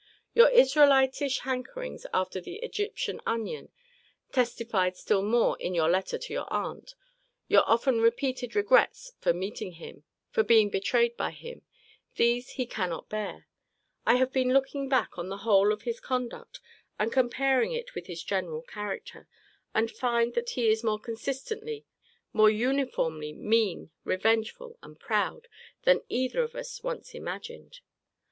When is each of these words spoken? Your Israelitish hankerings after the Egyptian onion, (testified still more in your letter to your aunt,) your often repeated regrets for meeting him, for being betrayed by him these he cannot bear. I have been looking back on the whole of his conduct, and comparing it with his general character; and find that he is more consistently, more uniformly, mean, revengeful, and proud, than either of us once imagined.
Your 0.33 0.49
Israelitish 0.49 1.41
hankerings 1.41 2.07
after 2.11 2.41
the 2.41 2.55
Egyptian 2.63 3.21
onion, 3.23 3.69
(testified 4.31 4.97
still 4.97 5.21
more 5.21 5.55
in 5.59 5.75
your 5.75 5.87
letter 5.89 6.17
to 6.17 6.33
your 6.33 6.51
aunt,) 6.51 6.95
your 7.47 7.61
often 7.67 8.01
repeated 8.01 8.55
regrets 8.55 9.11
for 9.19 9.31
meeting 9.31 9.73
him, 9.73 10.03
for 10.31 10.41
being 10.41 10.71
betrayed 10.71 11.15
by 11.15 11.29
him 11.29 11.61
these 12.15 12.53
he 12.53 12.65
cannot 12.65 13.09
bear. 13.09 13.45
I 14.03 14.15
have 14.15 14.33
been 14.33 14.51
looking 14.53 14.89
back 14.89 15.19
on 15.19 15.29
the 15.29 15.37
whole 15.45 15.71
of 15.71 15.83
his 15.83 15.99
conduct, 15.99 16.59
and 16.97 17.11
comparing 17.13 17.71
it 17.71 17.93
with 17.93 18.07
his 18.07 18.23
general 18.23 18.63
character; 18.63 19.27
and 19.75 19.91
find 19.91 20.33
that 20.33 20.49
he 20.49 20.71
is 20.71 20.83
more 20.83 20.97
consistently, 20.99 21.85
more 22.33 22.49
uniformly, 22.49 23.33
mean, 23.33 23.91
revengeful, 24.03 24.79
and 24.81 24.99
proud, 24.99 25.47
than 25.83 26.01
either 26.09 26.41
of 26.41 26.55
us 26.55 26.81
once 26.81 27.13
imagined. 27.13 27.81